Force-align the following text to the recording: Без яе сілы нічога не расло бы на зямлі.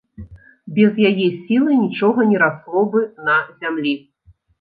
Без 0.77 0.95
яе 1.09 1.27
сілы 1.49 1.75
нічога 1.81 2.25
не 2.31 2.37
расло 2.45 2.81
бы 2.95 3.05
на 3.29 3.37
зямлі. 3.61 3.93